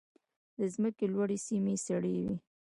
[0.57, 2.35] د ځمکې لوړې سیمې سړې وي.